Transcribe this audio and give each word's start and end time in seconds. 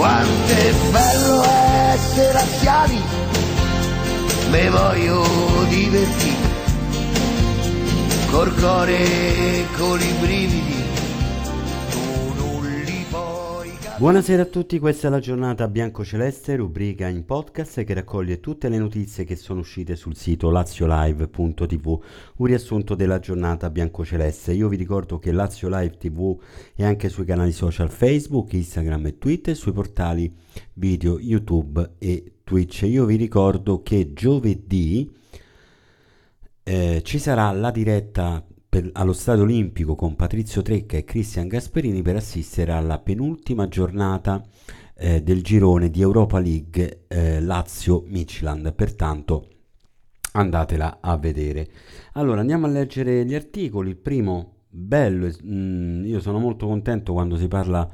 Quanto 0.00 0.52
è 0.54 0.72
bello 0.90 1.44
essere 1.92 2.38
anziani, 2.38 3.02
me 4.48 4.70
voglio 4.70 5.26
divertire, 5.68 6.48
col 8.30 8.54
cuore 8.54 8.96
e 8.96 9.66
con 9.76 10.00
i 10.00 10.12
brividi 10.18 10.89
Buonasera 14.00 14.44
a 14.44 14.46
tutti, 14.46 14.78
questa 14.78 15.08
è 15.08 15.10
la 15.10 15.18
giornata 15.18 15.68
bianco-celeste, 15.68 16.56
rubrica 16.56 17.06
in 17.06 17.26
podcast 17.26 17.84
che 17.84 17.92
raccoglie 17.92 18.40
tutte 18.40 18.70
le 18.70 18.78
notizie 18.78 19.24
che 19.24 19.36
sono 19.36 19.60
uscite 19.60 19.94
sul 19.94 20.16
sito 20.16 20.48
laziolive.tv, 20.48 22.00
un 22.36 22.46
riassunto 22.46 22.94
della 22.94 23.18
giornata 23.18 23.68
bianco-celeste. 23.68 24.54
Io 24.54 24.68
vi 24.68 24.76
ricordo 24.76 25.18
che 25.18 25.32
Lazio 25.32 25.68
Live 25.68 25.98
TV 25.98 26.34
è 26.74 26.82
anche 26.82 27.10
sui 27.10 27.26
canali 27.26 27.52
social 27.52 27.90
Facebook, 27.90 28.54
Instagram 28.54 29.04
e 29.04 29.18
Twitter, 29.18 29.54
sui 29.54 29.72
portali 29.72 30.34
video 30.72 31.20
YouTube 31.20 31.96
e 31.98 32.36
Twitch. 32.42 32.80
Io 32.84 33.04
vi 33.04 33.16
ricordo 33.16 33.82
che 33.82 34.14
giovedì 34.14 35.14
eh, 36.62 37.02
ci 37.04 37.18
sarà 37.18 37.52
la 37.52 37.70
diretta 37.70 38.42
per, 38.70 38.88
allo 38.92 39.12
Stadio 39.12 39.42
Olimpico 39.42 39.96
con 39.96 40.14
Patrizio 40.14 40.62
Trecca 40.62 40.96
e 40.96 41.02
Cristian 41.02 41.48
Gasperini 41.48 42.02
per 42.02 42.14
assistere 42.14 42.70
alla 42.70 43.00
penultima 43.00 43.66
giornata 43.66 44.42
eh, 44.96 45.22
del 45.22 45.42
girone 45.42 45.90
di 45.90 46.00
Europa 46.00 46.38
League 46.38 47.04
eh, 47.08 47.40
Lazio-Midland. 47.40 48.72
Pertanto 48.72 49.48
andatela 50.32 50.98
a 51.00 51.16
vedere. 51.16 51.68
Allora 52.12 52.40
andiamo 52.40 52.66
a 52.66 52.70
leggere 52.70 53.24
gli 53.24 53.34
articoli. 53.34 53.90
Il 53.90 53.96
primo, 53.96 54.60
bello, 54.68 55.26
mh, 55.26 55.52
mm, 55.52 56.04
io 56.04 56.20
sono 56.20 56.38
molto 56.38 56.66
contento 56.66 57.12
quando 57.12 57.36
si 57.36 57.48
parla 57.48 57.90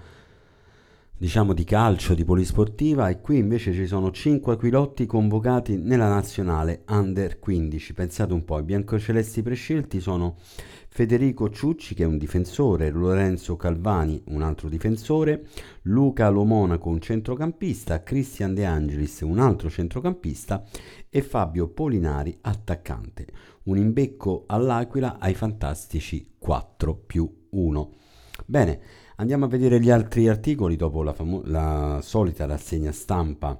diciamo 1.18 1.54
di 1.54 1.64
calcio, 1.64 2.14
di 2.14 2.24
polisportiva 2.24 3.08
e 3.08 3.22
qui 3.22 3.38
invece 3.38 3.72
ci 3.72 3.86
sono 3.86 4.10
5 4.10 4.52
aquilotti 4.52 5.06
convocati 5.06 5.78
nella 5.78 6.08
nazionale 6.08 6.82
under 6.88 7.38
15. 7.38 7.94
Pensate 7.94 8.34
un 8.34 8.44
po', 8.44 8.58
i 8.58 8.62
biancocelesti 8.62 9.40
prescelti 9.40 10.00
sono 10.00 10.36
Federico 10.88 11.48
Ciucci 11.48 11.94
che 11.94 12.02
è 12.02 12.06
un 12.06 12.18
difensore, 12.18 12.90
Lorenzo 12.90 13.56
Calvani 13.56 14.22
un 14.26 14.42
altro 14.42 14.68
difensore, 14.68 15.46
Luca 15.82 16.28
Lomonaco 16.28 16.90
un 16.90 17.00
centrocampista, 17.00 18.02
Cristian 18.02 18.52
De 18.52 18.66
Angelis 18.66 19.20
un 19.20 19.38
altro 19.38 19.70
centrocampista 19.70 20.64
e 21.08 21.22
Fabio 21.22 21.68
Polinari 21.68 22.36
attaccante. 22.42 23.26
Un 23.64 23.78
imbecco 23.78 24.44
all'Aquila 24.46 25.16
ai 25.18 25.34
fantastici 25.34 26.34
4 26.38 26.94
più 26.94 27.46
1. 27.50 27.92
Bene, 28.44 28.80
Andiamo 29.18 29.46
a 29.46 29.48
vedere 29.48 29.80
gli 29.80 29.88
altri 29.88 30.28
articoli 30.28 30.76
dopo 30.76 31.02
la, 31.02 31.14
famo- 31.14 31.40
la 31.44 32.00
solita 32.02 32.44
rassegna 32.44 32.92
stampa 32.92 33.58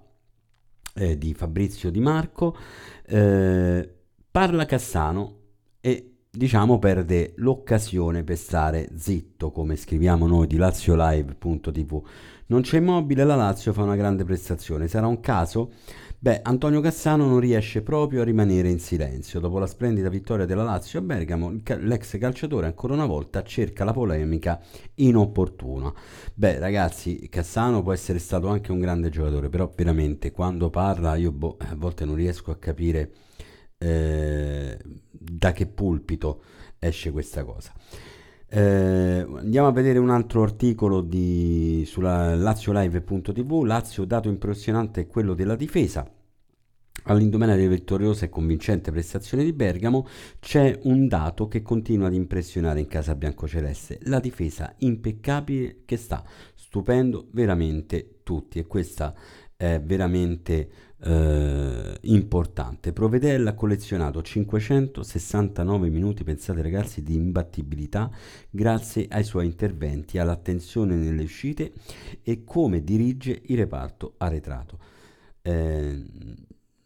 eh, 0.94 1.16
di 1.16 1.32
Fabrizio 1.32 1.90
Di 1.90 1.98
Marco. 1.98 2.54
Eh, 3.06 3.94
parla 4.30 4.66
Cassano 4.66 5.38
e 5.80 6.16
diciamo 6.30 6.78
perde 6.78 7.32
l'occasione 7.36 8.22
per 8.22 8.36
stare 8.36 8.90
zitto, 8.96 9.50
come 9.50 9.77
scriviamo 9.77 10.27
noi 10.27 10.46
di 10.46 10.58
laziolive.tv. 10.58 12.02
Non 12.48 12.60
c'è 12.60 12.77
immobile, 12.77 13.24
la 13.24 13.34
Lazio 13.34 13.72
fa 13.72 13.82
una 13.82 13.96
grande 13.96 14.24
prestazione. 14.24 14.88
Sarà 14.88 15.06
un 15.06 15.20
caso? 15.20 15.72
Beh, 16.19 16.41
Antonio 16.42 16.81
Cassano 16.81 17.27
non 17.27 17.41
riesce 17.41 17.83
proprio 17.83 18.22
a 18.22 18.25
rimanere 18.25 18.69
in 18.70 18.78
silenzio. 18.78 19.39
Dopo 19.39 19.59
la 19.59 19.67
splendida 19.67 20.09
vittoria 20.09 20.47
della 20.47 20.62
Lazio 20.62 20.98
a 20.98 21.03
Bergamo, 21.03 21.55
l'ex 21.64 22.19
calciatore 22.19 22.67
ancora 22.67 22.95
una 22.95 23.06
volta 23.06 23.42
cerca 23.42 23.84
la 23.84 23.92
polemica 23.92 24.61
inopportuna. 24.95 25.92
Beh, 26.34 26.58
ragazzi, 26.58 27.28
Cassano 27.28 27.83
può 27.83 27.92
essere 27.92 28.19
stato 28.19 28.48
anche 28.48 28.73
un 28.73 28.81
grande 28.81 29.11
giocatore, 29.11 29.48
però 29.50 29.70
veramente 29.75 30.31
quando 30.33 30.70
parla 30.70 31.17
io 31.17 31.33
boh, 31.33 31.56
a 31.58 31.75
volte 31.77 32.05
non 32.05 32.14
riesco 32.14 32.51
a 32.51 32.56
capire 32.56 33.12
eh, 33.78 34.79
da 35.11 35.52
che 35.52 35.67
pulpito 35.67 36.42
esce 36.79 37.11
questa 37.11 37.45
cosa. 37.45 37.73
Eh, 38.48 39.27
andiamo 39.39 39.67
a 39.67 39.73
vedere 39.73 39.98
un 39.98 40.11
altro 40.11 40.42
articolo 40.42 41.01
di, 41.01 41.83
sulla 41.86 42.34
laziolive.tv. 42.34 43.62
Lazio, 43.64 44.05
dato 44.05 44.29
impressionante 44.29 45.02
è 45.02 45.07
quello 45.07 45.34
della 45.34 45.57
difesa. 45.57 46.08
All'indomani 47.08 47.55
delle 47.55 47.68
vittoriose 47.68 48.24
e 48.24 48.29
convincente 48.29 48.90
prestazioni 48.90 49.45
di 49.45 49.52
Bergamo 49.52 50.07
c'è 50.40 50.80
un 50.84 51.07
dato 51.07 51.46
che 51.46 51.62
continua 51.62 52.08
ad 52.08 52.14
impressionare 52.14 52.80
in 52.80 52.89
casa 52.89 53.14
biancoceleste, 53.14 54.01
la 54.05 54.18
difesa 54.18 54.74
impeccabile 54.78 55.83
che 55.84 55.96
sta 55.96 56.24
stupendo 56.55 57.28
veramente 57.30 58.20
tutti 58.24 58.58
e 58.58 58.67
questa 58.67 59.14
è 59.57 59.80
veramente 59.80 60.68
eh, 61.02 61.98
importante. 62.02 62.92
Provedella 62.92 63.51
ha 63.51 63.55
collezionato 63.55 64.23
569 64.23 65.89
minuti, 65.89 66.24
pensate 66.24 66.62
ragazzi, 66.62 67.02
di 67.02 67.14
imbattibilità 67.14 68.11
grazie 68.51 69.07
ai 69.11 69.24
suoi 69.24 69.46
interventi, 69.46 70.18
all'attenzione 70.18 70.95
nelle 70.96 71.23
uscite 71.23 71.73
e 72.23 72.45
come 72.45 72.83
dirige 72.83 73.42
il 73.46 73.57
reparto 73.57 74.14
arretrato. 74.18 74.79
Eh, 75.42 76.05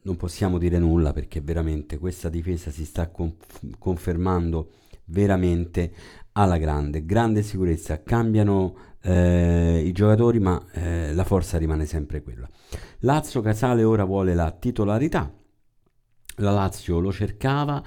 non 0.02 0.16
possiamo 0.16 0.58
dire 0.58 0.78
nulla 0.78 1.12
perché 1.12 1.40
veramente 1.40 1.98
questa 1.98 2.28
difesa 2.28 2.70
si 2.70 2.84
sta 2.84 3.08
conf- 3.08 3.78
confermando 3.78 4.70
veramente 5.06 5.92
alla 6.32 6.58
grande, 6.58 7.04
grande 7.04 7.42
sicurezza, 7.42 8.02
cambiano 8.02 8.76
eh, 9.02 9.82
i 9.84 9.92
giocatori 9.92 10.38
ma 10.38 10.62
eh, 10.72 11.12
la 11.14 11.24
forza 11.24 11.58
rimane 11.58 11.86
sempre 11.86 12.22
quella. 12.22 12.48
Lazio 13.00 13.40
Casale 13.40 13.82
ora 13.82 14.04
vuole 14.04 14.34
la 14.34 14.50
titolarità, 14.50 15.32
la 16.36 16.50
Lazio 16.50 17.00
lo 17.00 17.12
cercava 17.12 17.82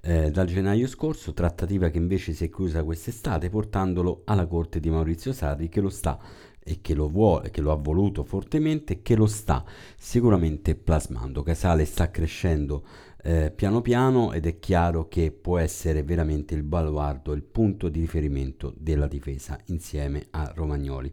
eh, 0.00 0.30
dal 0.30 0.46
gennaio 0.46 0.86
scorso, 0.86 1.32
trattativa 1.32 1.88
che 1.88 1.98
invece 1.98 2.32
si 2.32 2.44
è 2.44 2.50
chiusa 2.50 2.84
quest'estate 2.84 3.48
portandolo 3.48 4.22
alla 4.24 4.46
corte 4.46 4.78
di 4.78 4.90
Maurizio 4.90 5.32
Sarri 5.32 5.68
che 5.68 5.80
lo 5.80 5.88
sta 5.88 6.18
e 6.68 6.80
che 6.80 6.94
lo 6.94 7.08
vuole, 7.08 7.50
che 7.50 7.60
lo 7.60 7.70
ha 7.70 7.76
voluto 7.76 8.24
fortemente 8.24 8.94
e 8.94 9.02
che 9.02 9.14
lo 9.14 9.26
sta 9.26 9.64
sicuramente 9.96 10.74
plasmando. 10.74 11.42
Casale 11.42 11.84
sta 11.84 12.10
crescendo 12.10 12.84
eh, 13.26 13.50
piano 13.50 13.80
piano 13.80 14.32
ed 14.32 14.46
è 14.46 14.60
chiaro 14.60 15.08
che 15.08 15.32
può 15.32 15.58
essere 15.58 16.04
veramente 16.04 16.54
il 16.54 16.62
baluardo, 16.62 17.32
il 17.32 17.42
punto 17.42 17.88
di 17.88 17.98
riferimento 17.98 18.72
della 18.78 19.08
difesa 19.08 19.58
insieme 19.66 20.28
a 20.30 20.52
Romagnoli. 20.54 21.12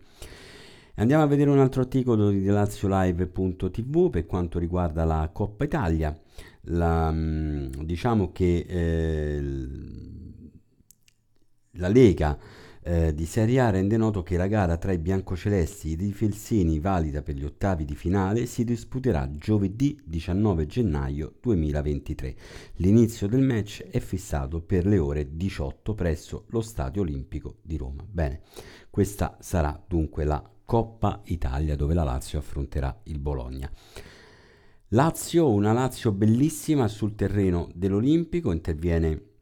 Andiamo 0.98 1.24
a 1.24 1.26
vedere 1.26 1.50
un 1.50 1.58
altro 1.58 1.82
articolo 1.82 2.30
di 2.30 2.46
laziolive.tv 2.46 4.12
per 4.12 4.28
quanto 4.28 4.60
riguarda 4.60 5.06
la 5.06 5.28
Coppa 5.34 5.64
Italia. 5.64 6.16
La, 6.68 7.12
mm, 7.12 7.72
diciamo 7.82 8.32
che 8.32 8.64
eh, 8.68 9.42
la 11.72 11.88
Lega 11.88 12.38
eh, 12.84 13.14
di 13.14 13.26
Serie 13.26 13.60
A 13.62 13.70
rende 13.70 13.96
noto 13.96 14.24
che 14.24 14.36
la 14.36 14.48
gara 14.48 14.78
tra 14.78 14.92
i 14.92 14.98
biancocelesti 14.98 15.90
e 15.90 15.92
i 15.92 15.96
difelsini 15.96 16.80
valida 16.80 17.22
per 17.22 17.36
gli 17.36 17.46
ottavi 17.46 17.86
di 17.86 17.96
finale 17.96 18.46
si 18.46 18.64
disputerà 18.64 19.30
giovedì 19.38 20.00
19 20.04 20.66
gennaio 20.66 21.34
2023. 21.40 22.36
L'inizio 22.76 23.28
del 23.28 23.42
match 23.42 23.84
è 23.84 24.00
fissato 24.00 24.62
per 24.62 24.86
le 24.86 24.98
ore 24.98 25.36
18 25.36 25.94
presso 25.94 26.46
lo 26.50 26.62
Stadio 26.62 27.02
Olimpico 27.02 27.58
di 27.62 27.78
Roma. 27.78 28.06
Bene, 28.10 28.42
questa 28.90 29.38
sarà 29.40 29.82
dunque 29.88 30.26
la 30.26 30.48
Coppa 30.66 31.22
Italia 31.26 31.76
dove 31.76 31.94
la 31.94 32.04
Lazio 32.04 32.40
affronterà 32.40 33.02
il 33.04 33.20
Bologna. 33.20 33.70
Lazio, 34.90 35.50
una 35.50 35.74
Lazio 35.74 36.12
bellissima 36.12 36.88
sul 36.88 37.16
terreno 37.16 37.70
dell'Olimpico, 37.74 38.52
interviene 38.52 39.33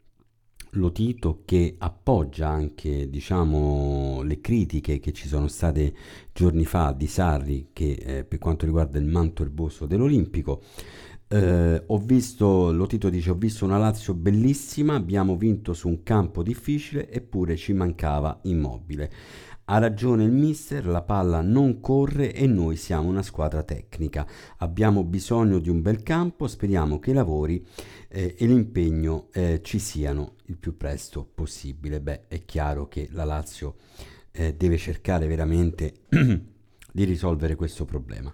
Lotito 0.75 1.41
che 1.43 1.75
appoggia 1.77 2.47
anche 2.47 3.09
diciamo, 3.09 4.21
le 4.21 4.39
critiche 4.39 4.99
che 4.99 5.11
ci 5.11 5.27
sono 5.27 5.47
state 5.47 5.93
giorni 6.31 6.63
fa 6.63 6.93
di 6.93 7.07
Sarri 7.07 7.69
che, 7.73 7.91
eh, 7.91 8.23
per 8.23 8.39
quanto 8.39 8.65
riguarda 8.65 8.97
il 8.97 9.05
manto 9.05 9.43
erboso 9.43 9.85
dell'Olimpico. 9.85 10.61
Eh, 11.27 11.83
ho 11.85 11.97
visto, 11.97 12.71
Lotito 12.71 13.09
dice, 13.09 13.31
ho 13.31 13.35
visto 13.35 13.65
una 13.65 13.77
Lazio 13.77 14.13
bellissima, 14.13 14.95
abbiamo 14.95 15.37
vinto 15.37 15.73
su 15.73 15.87
un 15.87 16.03
campo 16.03 16.43
difficile 16.43 17.09
eppure 17.09 17.55
ci 17.57 17.73
mancava 17.73 18.39
immobile. 18.43 19.11
Ha 19.65 19.77
ragione 19.77 20.23
il 20.23 20.31
mister, 20.31 20.85
la 20.85 21.01
palla 21.01 21.41
non 21.41 21.79
corre 21.79 22.33
e 22.33 22.45
noi 22.47 22.75
siamo 22.75 23.09
una 23.09 23.21
squadra 23.21 23.63
tecnica. 23.63 24.27
Abbiamo 24.57 25.03
bisogno 25.03 25.59
di 25.59 25.69
un 25.69 25.81
bel 25.81 26.03
campo, 26.03 26.47
speriamo 26.47 26.99
che 26.99 27.11
i 27.11 27.13
lavori 27.13 27.65
eh, 28.09 28.35
e 28.37 28.45
l'impegno 28.45 29.27
eh, 29.31 29.61
ci 29.63 29.79
siano 29.79 30.35
il 30.45 30.57
più 30.57 30.75
presto 30.75 31.29
possibile. 31.33 32.01
Beh, 32.01 32.27
è 32.27 32.43
chiaro 32.43 32.87
che 32.87 33.07
la 33.11 33.23
Lazio 33.23 33.75
eh, 34.31 34.55
deve 34.55 34.77
cercare 34.77 35.27
veramente 35.27 36.01
di 36.09 37.03
risolvere 37.03 37.55
questo 37.55 37.85
problema. 37.85 38.33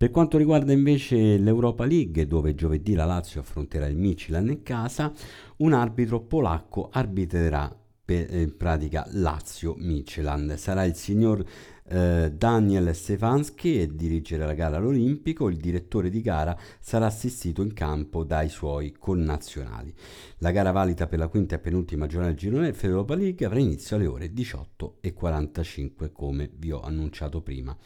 Per 0.00 0.10
quanto 0.10 0.38
riguarda 0.38 0.72
invece 0.72 1.36
l'Europa 1.36 1.84
League, 1.84 2.26
dove 2.26 2.54
giovedì 2.54 2.94
la 2.94 3.04
Lazio 3.04 3.40
affronterà 3.40 3.86
il 3.86 3.98
Michelin 3.98 4.48
in 4.48 4.62
casa, 4.62 5.12
un 5.58 5.74
arbitro 5.74 6.22
polacco 6.22 6.88
arbitrerà 6.90 7.79
per, 8.10 8.26
eh, 8.28 8.40
in 8.40 8.56
pratica 8.56 9.06
Lazio 9.12 9.76
Michelin. 9.78 10.54
Sarà 10.56 10.82
il 10.82 10.96
signor 10.96 11.44
eh, 11.84 12.32
Daniel 12.36 12.92
Stefanski 12.92 13.80
e 13.80 13.94
dirigere 13.94 14.44
la 14.44 14.54
gara 14.54 14.78
all'Olimpico, 14.78 15.48
il 15.48 15.58
direttore 15.58 16.10
di 16.10 16.20
gara 16.20 16.58
sarà 16.80 17.06
assistito 17.06 17.62
in 17.62 17.72
campo 17.72 18.24
dai 18.24 18.48
suoi 18.48 18.96
connazionali. 18.98 19.94
La 20.38 20.50
gara 20.50 20.72
valida 20.72 21.06
per 21.06 21.20
la 21.20 21.28
quinta 21.28 21.54
e 21.54 21.60
penultima 21.60 22.08
giornata 22.08 22.32
del 22.32 22.40
girone 22.40 22.72
Fedeuropa 22.72 23.14
League 23.14 23.46
avrà 23.46 23.60
inizio 23.60 23.94
alle 23.94 24.06
ore 24.06 24.32
18.45 24.32 26.10
come 26.10 26.50
vi 26.52 26.72
ho 26.72 26.80
annunciato 26.80 27.42
prima. 27.42 27.76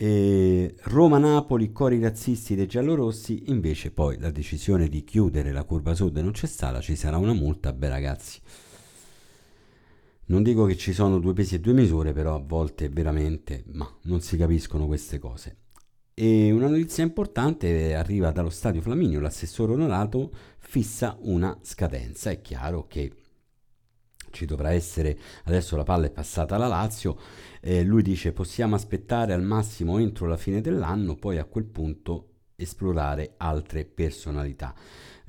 Roma-Napoli, 0.00 1.72
cori 1.72 1.98
razzisti 1.98 2.54
dei 2.54 2.66
giallorossi, 2.66 3.50
invece 3.50 3.90
poi 3.90 4.16
la 4.20 4.30
decisione 4.30 4.88
di 4.88 5.02
chiudere 5.02 5.50
la 5.50 5.64
curva 5.64 5.92
sud 5.92 6.18
non 6.18 6.30
c'è 6.30 6.46
stata, 6.46 6.80
ci 6.80 6.94
sarà 6.94 7.16
una 7.16 7.32
multa, 7.32 7.72
beh 7.72 7.88
ragazzi. 7.88 8.40
Non 10.28 10.42
dico 10.42 10.66
che 10.66 10.76
ci 10.76 10.92
sono 10.92 11.18
due 11.18 11.32
pesi 11.32 11.54
e 11.54 11.60
due 11.60 11.72
misure, 11.72 12.12
però 12.12 12.34
a 12.34 12.42
volte 12.44 12.90
veramente, 12.90 13.64
ma 13.72 13.90
non 14.02 14.20
si 14.20 14.36
capiscono 14.36 14.86
queste 14.86 15.18
cose. 15.18 15.56
E 16.12 16.50
una 16.50 16.68
notizia 16.68 17.02
importante 17.02 17.94
arriva 17.94 18.30
dallo 18.30 18.50
stadio 18.50 18.82
Flaminio, 18.82 19.20
l'assessore 19.20 19.72
onorato 19.72 20.30
fissa 20.58 21.16
una 21.20 21.58
scadenza. 21.62 22.28
È 22.28 22.42
chiaro 22.42 22.86
che 22.86 23.10
ci 24.30 24.44
dovrà 24.44 24.72
essere, 24.72 25.18
adesso 25.44 25.76
la 25.76 25.84
palla 25.84 26.06
è 26.06 26.10
passata 26.10 26.56
alla 26.56 26.66
Lazio, 26.66 27.18
eh, 27.62 27.82
lui 27.82 28.02
dice 28.02 28.32
possiamo 28.32 28.74
aspettare 28.74 29.32
al 29.32 29.42
massimo 29.42 29.96
entro 29.96 30.26
la 30.26 30.36
fine 30.36 30.60
dell'anno, 30.60 31.16
poi 31.16 31.38
a 31.38 31.44
quel 31.44 31.64
punto 31.64 32.32
esplorare 32.54 33.34
altre 33.38 33.86
personalità. 33.86 34.74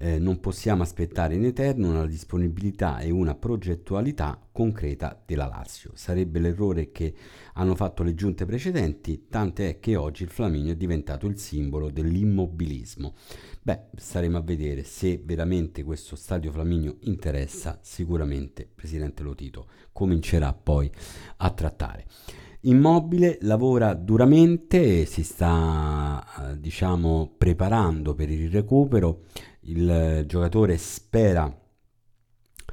Eh, 0.01 0.17
non 0.17 0.39
possiamo 0.39 0.81
aspettare 0.81 1.35
in 1.35 1.43
eterno 1.43 1.89
una 1.89 2.05
disponibilità 2.05 2.99
e 2.99 3.09
una 3.09 3.35
progettualità 3.35 4.39
concreta 4.49 5.21
della 5.25 5.45
Lazio. 5.45 5.91
Sarebbe 5.93 6.39
l'errore 6.39 6.91
che 6.91 7.13
hanno 7.55 7.75
fatto 7.75 8.01
le 8.03 8.15
giunte 8.15 8.45
precedenti, 8.45 9.25
tant'è 9.27 9.79
che 9.79 9.97
oggi 9.97 10.23
il 10.23 10.29
Flaminio 10.29 10.71
è 10.71 10.77
diventato 10.77 11.27
il 11.27 11.37
simbolo 11.37 11.89
dell'immobilismo. 11.89 13.13
Beh, 13.61 13.87
staremo 13.97 14.37
a 14.37 14.41
vedere 14.41 14.83
se 14.83 15.21
veramente 15.21 15.83
questo 15.83 16.15
stadio 16.15 16.53
Flaminio 16.53 16.95
interessa, 17.01 17.77
sicuramente 17.81 18.69
Presidente 18.73 19.21
Lotito 19.21 19.67
comincerà 19.91 20.53
poi 20.53 20.89
a 21.37 21.49
trattare. 21.49 22.05
Immobile 22.61 23.37
lavora 23.41 23.93
duramente, 23.93 25.05
si 25.05 25.23
sta 25.23 26.51
eh, 26.51 26.59
diciamo 26.59 27.33
preparando 27.37 28.13
per 28.15 28.29
il 28.29 28.49
recupero, 28.49 29.23
il 29.61 30.23
giocatore 30.25 30.77
spera 30.77 31.53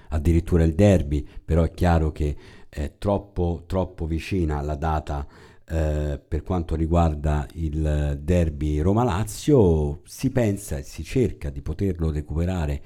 addirittura 0.08 0.64
il 0.64 0.74
derby, 0.74 1.26
però 1.44 1.62
è 1.62 1.70
chiaro 1.72 2.12
che 2.12 2.36
è 2.68 2.94
troppo, 2.98 3.64
troppo 3.66 4.06
vicina 4.06 4.60
la 4.60 4.74
data 4.74 5.26
eh, 5.68 6.20
per 6.26 6.42
quanto 6.42 6.76
riguarda 6.76 7.46
il 7.54 8.20
derby 8.22 8.78
Roma-Lazio, 8.78 10.02
si 10.04 10.30
pensa 10.30 10.78
e 10.78 10.82
si 10.82 11.02
cerca 11.02 11.50
di 11.50 11.60
poterlo 11.60 12.10
recuperare 12.10 12.82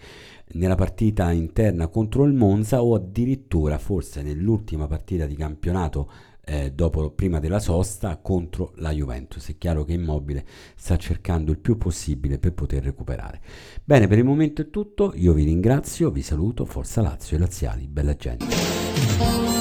nella 0.53 0.77
partita 0.77 1.31
interna 1.31 1.89
contro 1.89 2.25
il 2.25 2.33
Monza 2.33 2.83
o 2.83 2.95
addirittura 2.95 3.79
forse 3.79 4.23
nell'ultima 4.23 4.87
partita 4.87 5.27
di 5.27 5.37
campionato 5.37 6.11
eh, 6.45 6.73
dopo, 6.73 7.11
prima 7.11 7.39
della 7.39 7.59
sosta 7.59 8.17
contro 8.17 8.73
la 8.77 8.91
Juventus. 8.91 9.49
È 9.49 9.59
chiaro 9.59 9.85
che 9.85 9.93
Immobile 9.93 10.45
sta 10.75 10.97
cercando 10.97 11.53
il 11.53 11.59
più 11.59 11.77
possibile 11.77 12.39
per 12.39 12.53
poter 12.53 12.83
recuperare. 12.83 13.41
Bene, 13.85 14.07
per 14.07 14.19
il 14.19 14.25
momento 14.25 14.63
è 14.63 14.71
tutto, 14.71 15.13
io 15.15 15.33
vi 15.33 15.45
ringrazio, 15.45 16.11
vi 16.11 16.23
saluto, 16.23 16.65
Forza 16.65 17.01
Lazio 17.03 17.37
e 17.37 17.41
Laziali, 17.41 17.87
bella 17.87 18.15
gente. 18.17 19.60